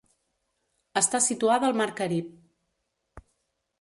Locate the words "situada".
1.25-1.69